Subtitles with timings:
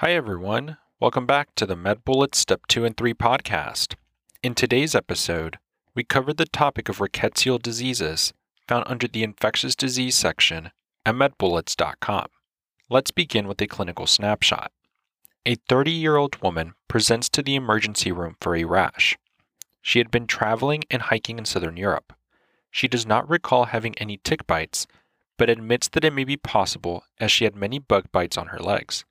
[0.00, 0.76] Hi, everyone.
[1.00, 3.96] Welcome back to the MedBullets Step 2 and 3 podcast.
[4.44, 5.58] In today's episode,
[5.92, 8.32] we covered the topic of rickettsial diseases
[8.68, 10.70] found under the infectious disease section
[11.04, 12.26] at medbullets.com.
[12.88, 14.70] Let's begin with a clinical snapshot.
[15.44, 19.18] A 30 year old woman presents to the emergency room for a rash.
[19.82, 22.12] She had been traveling and hiking in southern Europe.
[22.70, 24.86] She does not recall having any tick bites,
[25.36, 28.60] but admits that it may be possible as she had many bug bites on her
[28.60, 29.04] legs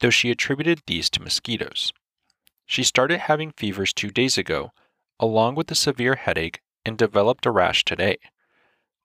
[0.00, 1.92] though she attributed these to mosquitoes.
[2.66, 4.72] She started having fevers two days ago,
[5.18, 8.18] along with a severe headache, and developed a rash today.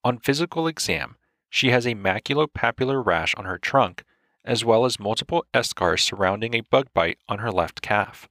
[0.04, 1.16] On physical exam,
[1.50, 4.04] she has a maculopapular rash on her trunk,
[4.46, 8.28] as well as multiple eschars surrounding a bug bite on her left calf.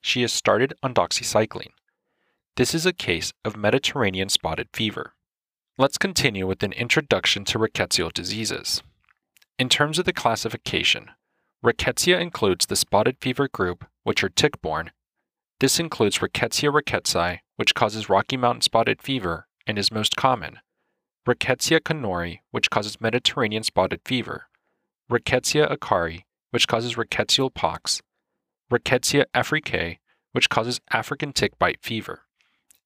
[0.00, 1.72] She has started on doxycycline.
[2.56, 5.14] This is a case of Mediterranean spotted fever.
[5.78, 8.82] Let's continue with an introduction to rickettsial diseases.
[9.58, 11.10] In terms of the classification,
[11.64, 14.90] Rickettsia includes the spotted fever group, which are tick-borne.
[15.60, 20.58] This includes Rickettsia rickettsii, which causes Rocky Mountain spotted fever and is most common,
[21.24, 24.48] Rickettsia conorii, which causes Mediterranean spotted fever,
[25.08, 28.02] Rickettsia akari, which causes rickettsial pox,
[28.72, 29.98] Rickettsia africae,
[30.32, 32.22] which causes African tick bite fever.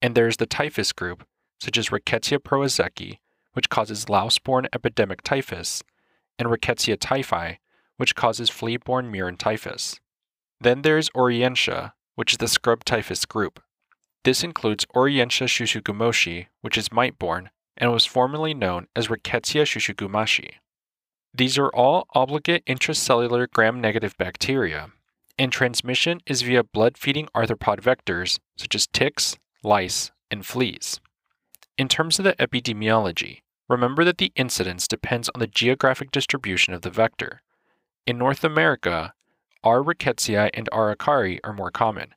[0.03, 1.27] And there is the typhus group,
[1.59, 3.21] such as Rickettsia prowazekii,
[3.55, 5.83] which causes louse-borne epidemic typhus,
[6.39, 7.57] and Rickettsia typhi,
[7.97, 10.01] which causes flea-borne murine typhus.
[10.61, 13.61] Then there is Orientia, which is the scrub typhus group.
[14.25, 20.55] This includes Orientia tsutsugamushi, which is mite-borne, and was formerly known as Rickettsia tsutsugamushi.
[21.35, 24.91] These are all obligate intracellular gram-negative bacteria,
[25.39, 31.01] and transmission is via blood-feeding arthropod vectors such as ticks, lice, and fleas.
[31.77, 36.81] In terms of the epidemiology, remember that the incidence depends on the geographic distribution of
[36.81, 37.43] the vector.
[38.07, 39.15] In North America,
[39.65, 39.83] R.
[39.83, 40.95] rickettsii and R.
[40.95, 42.15] akari are more common.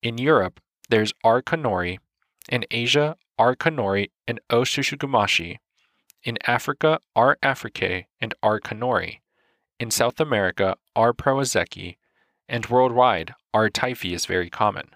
[0.00, 1.42] In Europe, there's R.
[1.42, 1.98] conorii.
[2.48, 3.56] In Asia, R.
[3.56, 4.60] conorii and O.
[4.60, 5.58] tsutsugamushi.
[6.22, 7.36] In Africa, R.
[7.42, 8.60] africae and R.
[8.60, 9.18] conorii.
[9.80, 11.12] In South America, R.
[11.12, 11.96] prowazekii.
[12.48, 13.68] And worldwide, R.
[13.68, 14.90] typhi is very common.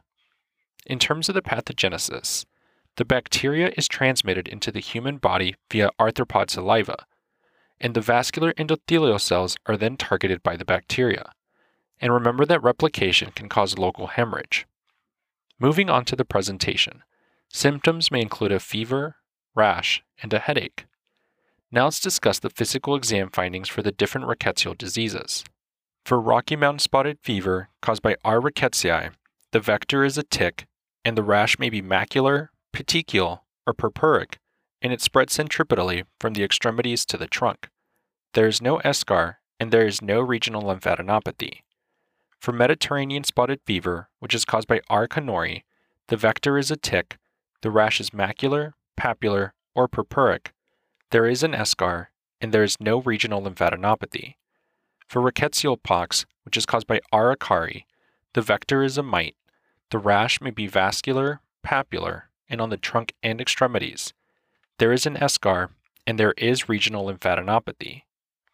[0.86, 2.44] In terms of the pathogenesis,
[2.94, 7.06] the bacteria is transmitted into the human body via arthropod saliva,
[7.80, 11.32] and the vascular endothelial cells are then targeted by the bacteria.
[12.00, 14.66] And remember that replication can cause local hemorrhage.
[15.58, 17.02] Moving on to the presentation,
[17.48, 19.16] symptoms may include a fever,
[19.54, 20.86] rash, and a headache.
[21.70, 25.44] Now let's discuss the physical exam findings for the different rickettsial diseases.
[26.04, 28.40] For Rocky Mountain spotted fever caused by R.
[28.40, 29.10] rickettsii,
[29.52, 30.66] the vector is a tick,
[31.04, 34.36] and the rash may be macular, petechial, or purpuric,
[34.82, 37.68] and it spreads centripetally from the extremities to the trunk.
[38.34, 41.60] There is no eschar, and there is no regional lymphadenopathy.
[42.40, 45.08] For Mediterranean spotted fever, which is caused by R.
[45.08, 45.62] conorii,
[46.06, 47.18] the vector is a tick,
[47.62, 50.48] the rash is macular, papular, or purpuric,
[51.10, 52.08] there is an eschar,
[52.40, 54.34] and there is no regional lymphadenopathy.
[55.06, 57.34] For rickettsial pox, which is caused by R.
[57.34, 57.84] akari,
[58.34, 59.36] the vector is a mite,
[59.90, 64.12] the rash may be vascular, papular, and on the trunk and extremities.
[64.78, 65.70] There is an eschar,
[66.06, 68.02] and there is regional lymphadenopathy.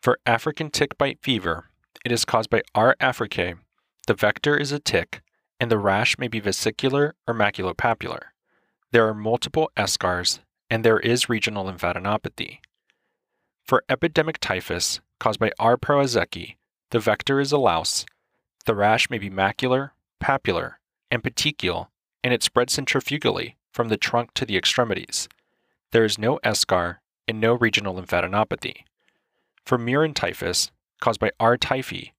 [0.00, 1.66] For African tick bite fever,
[2.02, 2.96] it is caused by R.
[2.98, 3.58] africae.
[4.06, 5.20] The vector is a tick,
[5.60, 8.20] and the rash may be vesicular or maculopapular.
[8.90, 10.40] There are multiple eschars,
[10.70, 12.58] and there is regional lymphadenopathy.
[13.62, 15.76] For epidemic typhus, caused by R.
[15.76, 16.56] prowazekii,
[16.90, 18.06] the vector is a louse.
[18.64, 20.78] The rash may be macular, papular,
[21.10, 21.88] and petechial,
[22.22, 25.28] and it spreads centrifugally from the trunk to the extremities.
[25.94, 26.96] There is no eschar
[27.28, 28.78] and no regional lymphadenopathy.
[29.64, 31.56] For murine typhus, caused by R.
[31.56, 32.10] typhi,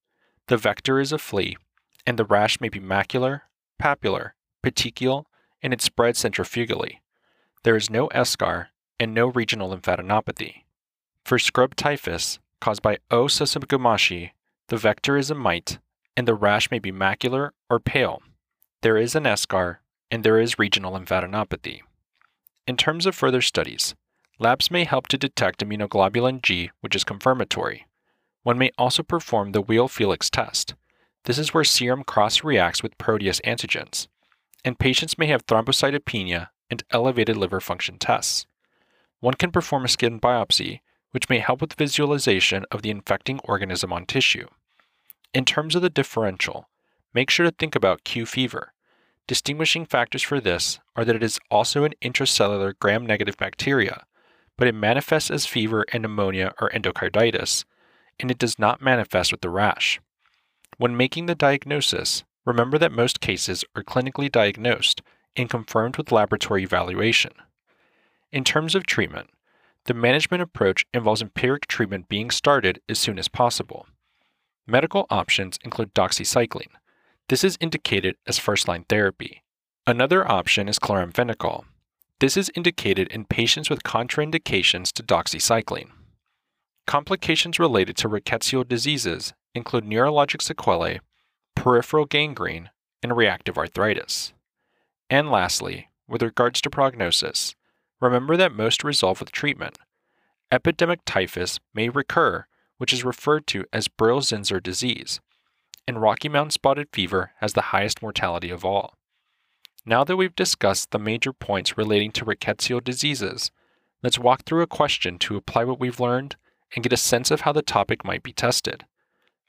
[0.48, 1.58] the vector is a flea,
[2.08, 3.42] and the rash may be macular,
[3.78, 5.26] papular, petechial,
[5.62, 7.02] and it spreads centrifugally.
[7.64, 10.64] There is no eschar and no regional lymphadenopathy.
[11.26, 13.26] For scrub typhus, caused by O.
[13.26, 14.32] tsutsugamushi,
[14.70, 15.80] the vector is a mite,
[16.16, 18.22] and the rash may be macular or pale.
[18.84, 19.80] There is an eschar,
[20.10, 21.82] and there is regional lymphadenopathy.
[22.68, 23.94] In terms of further studies,
[24.40, 27.86] labs may help to detect immunoglobulin G, which is confirmatory.
[28.42, 30.74] One may also perform the Weil-Felix test.
[31.26, 34.08] This is where serum cross-reacts with Proteus antigens,
[34.64, 38.48] and patients may have thrombocytopenia and elevated liver function tests.
[39.20, 40.82] One can perform a skin biopsy,
[41.12, 44.48] which may help with visualization of the infecting organism on tissue.
[45.34, 46.70] In terms of the differential,
[47.14, 48.74] make sure to think about Q fever,
[49.28, 54.06] Distinguishing factors for this are that it is also an intracellular gram negative bacteria,
[54.58, 57.66] but it manifests as fever and pneumonia or endocarditis,
[58.20, 60.00] and it does not manifest with the rash.
[60.78, 65.02] When making the diagnosis, remember that most cases are clinically diagnosed
[65.36, 67.32] and confirmed with laboratory evaluation.
[68.32, 69.30] In terms of treatment,
[69.86, 73.88] the management approach involves empiric treatment being started as soon as possible.
[74.68, 76.72] Medical options include doxycycline.
[77.28, 79.42] This is indicated as first line therapy.
[79.88, 81.66] Another option is chloramphenicol.
[82.20, 85.90] This is indicated in patients with contraindications to doxycycline.
[86.86, 91.00] Complications related to rickettsial diseases include neurologic sequelae,
[91.56, 92.70] peripheral gangrene,
[93.02, 94.34] and reactive arthritis.
[95.10, 97.56] And lastly, with regards to prognosis,
[98.00, 99.80] remember that most resolve with treatment.
[100.52, 102.46] Epidemic typhus may recur,
[102.78, 105.22] which is referred to as Brill-Zinsser disease,
[105.88, 108.98] and Rocky Mountain spotted fever has the highest mortality of all.
[109.86, 113.52] Now that we've discussed the major points relating to rickettsial diseases,
[114.02, 116.36] let's walk through a question to apply what we've learned
[116.76, 118.86] and get a sense of how the topic might be tested.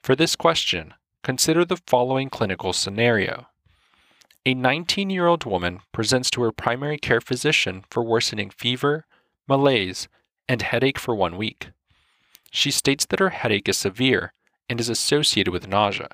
[0.03, 0.93] For this question,
[1.23, 3.47] consider the following clinical scenario.
[4.45, 9.05] A 19 year old woman presents to her primary care physician for worsening fever,
[9.47, 10.07] malaise,
[10.47, 11.71] and headache for one week.
[12.51, 14.33] She states that her headache is severe
[14.69, 16.09] and is associated with nausea.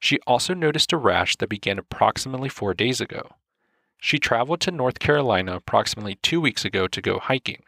[0.00, 3.32] She also noticed a rash that began approximately four days ago.
[4.00, 7.64] She traveled to North Carolina approximately two weeks ago to go hiking.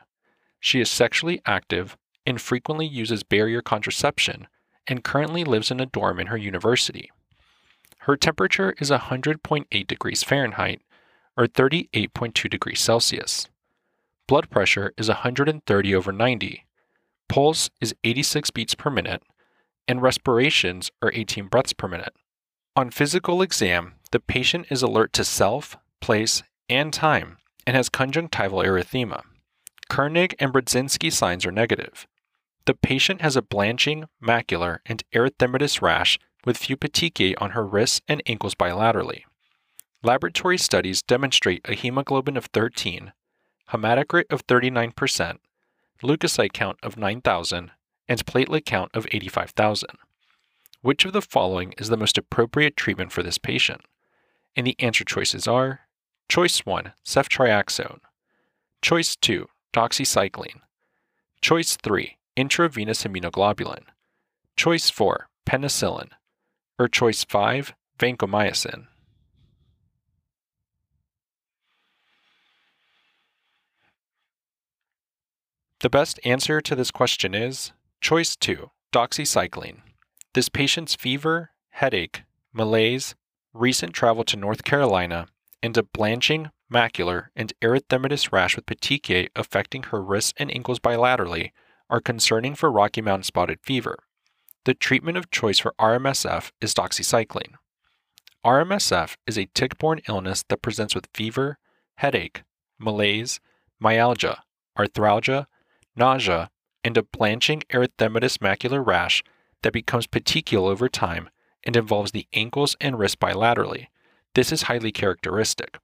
[0.60, 4.46] She is sexually active and frequently uses barrier contraception
[4.86, 7.10] and currently lives in a dorm in her university.
[8.04, 10.80] Her temperature is 100.8 degrees Fahrenheit
[11.36, 13.48] or 38.2 degrees Celsius.
[14.26, 16.64] Blood pressure is 130 over 90.
[17.28, 19.22] Pulse is 86 beats per minute
[19.88, 22.14] and respirations are 18 breaths per minute.
[22.76, 28.64] On physical exam, the patient is alert to self, place, and time and has conjunctival
[28.64, 29.22] erythema.
[29.90, 32.06] Kernig and Brudzinski signs are negative.
[32.66, 38.00] The patient has a blanching, macular, and erythematous rash with few petechiae on her wrists
[38.06, 39.22] and ankles bilaterally.
[40.02, 43.12] Laboratory studies demonstrate a hemoglobin of 13,
[43.70, 45.38] hematocrit of 39%,
[46.02, 47.72] leukocyte count of 9,000,
[48.08, 49.90] and platelet count of 85,000.
[50.82, 53.82] Which of the following is the most appropriate treatment for this patient?
[54.56, 55.80] And the answer choices are
[56.28, 57.98] Choice 1, ceftriaxone.
[58.80, 60.60] Choice 2, doxycycline.
[61.42, 63.82] Choice 3, intravenous immunoglobulin.
[64.56, 66.10] Choice 4, penicillin.
[66.78, 68.86] Or choice 5, vancomycin.
[75.80, 79.80] The best answer to this question is Choice 2 Doxycycline.
[80.32, 82.22] This patient's fever, headache,
[82.52, 83.16] malaise,
[83.52, 85.26] recent travel to North Carolina,
[85.60, 91.50] and a blanching, macular, and erythematous rash with petechiae affecting her wrists and ankles bilaterally
[91.88, 93.96] are concerning for Rocky Mountain spotted fever.
[94.66, 97.54] The treatment of choice for RMSF is doxycycline.
[98.46, 101.58] RMSF is a tick borne illness that presents with fever,
[101.96, 102.44] headache,
[102.78, 103.40] malaise,
[103.80, 104.44] myalgia,
[104.78, 105.46] arthralgia,
[105.96, 106.50] nausea,
[106.84, 109.24] and a blanching erythematous macular rash
[109.62, 111.28] that becomes petechial over time
[111.64, 113.86] and involves the ankles and wrist bilaterally.
[114.34, 115.78] This is highly characteristic.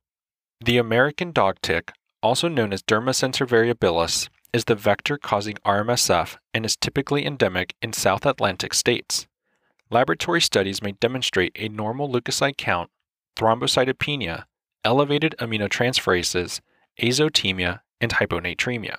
[0.64, 1.93] The American dog tick,
[2.23, 7.93] also known as Dermacentor variabilis, is the vector causing RMSF and is typically endemic in
[7.93, 9.26] South Atlantic states.
[9.90, 12.90] Laboratory studies may demonstrate a normal leukocyte count,
[13.37, 14.45] thrombocytopenia,
[14.85, 16.61] elevated aminotransferases,
[17.00, 18.97] azotemia, and hyponatremia.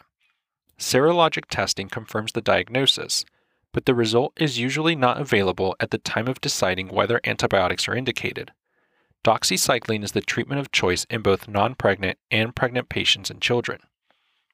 [0.80, 3.26] Serologic testing confirms the diagnosis,
[3.74, 7.96] but the result is usually not available at the time of deciding whether antibiotics are
[7.96, 8.52] indicated.
[9.24, 13.82] Doxycycline is the treatment of choice in both non pregnant and pregnant patients and children.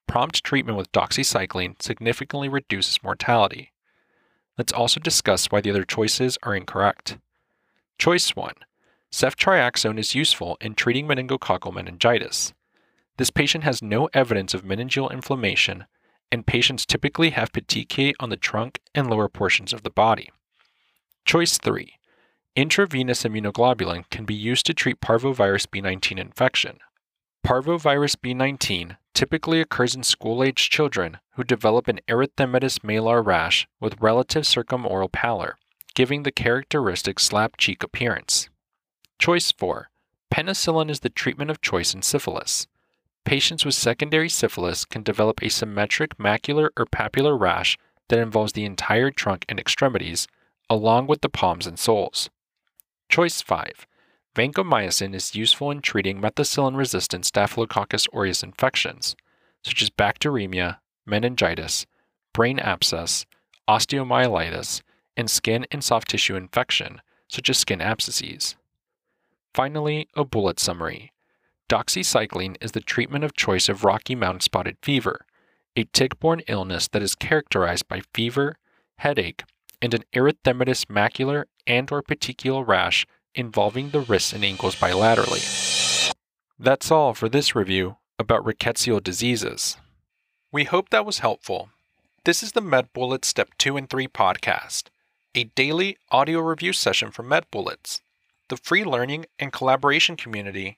[0.08, 3.72] Prompt treatment with doxycycline significantly reduces mortality.
[4.58, 7.18] Let's also discuss why the other choices are incorrect.
[7.98, 8.54] Choice 1
[9.12, 12.54] Ceftriaxone is useful in treating meningococcal meningitis.
[13.18, 15.86] This patient has no evidence of meningeal inflammation
[16.34, 20.32] and patients typically have petechiae on the trunk and lower portions of the body.
[21.26, 21.94] Choice 3.
[22.56, 26.80] Intravenous immunoglobulin can be used to treat parvovirus B19 infection.
[27.46, 34.02] Parvovirus B19 typically occurs in school aged children who develop an erythematous malar rash with
[34.02, 35.60] relative circumoral pallor,
[35.94, 38.50] giving the characteristic slap cheek appearance.
[39.20, 39.92] Choice 4.
[40.34, 42.66] Penicillin is the treatment of choice in syphilis.
[43.26, 47.78] Patients with secondary syphilis can develop a symmetric macular or papular rash
[48.10, 50.28] that involves the entire trunk and extremities,
[50.70, 52.30] along with the palms and soles.
[53.08, 53.88] Choice 5.
[54.36, 59.16] Vancomycin is useful in treating methicillin resistant Staphylococcus aureus infections,
[59.64, 61.86] such as bacteremia, meningitis,
[62.34, 63.26] brain abscess,
[63.70, 64.82] osteomyelitis,
[65.16, 68.56] and skin and soft tissue infection such as skin abscesses.
[69.54, 71.13] Finally, a bullet summary.
[71.70, 75.26] Doxycycline is the treatment of choice of Rocky Mountain spotted fever,
[75.76, 78.58] a tick-borne illness that is characterized by fever,
[78.98, 79.44] headache,
[79.82, 86.14] and an erythematous macular and or petechial rash involving the wrists and ankles bilaterally.
[86.60, 89.78] That's all for this review about rickettsial diseases.
[90.52, 91.70] We hope that was helpful.
[92.26, 94.84] This is the MedBullets Step 2 and 3 podcast,
[95.34, 98.02] a daily audio review session for MedBullets,
[98.50, 100.78] the free learning and collaboration community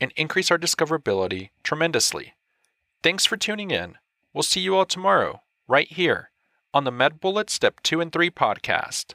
[0.00, 2.34] and increase our discoverability tremendously.
[3.02, 3.96] Thanks for tuning in.
[4.32, 6.30] We'll see you all tomorrow, right here,
[6.72, 9.14] on the MedBullets Step 2 and 3 podcast.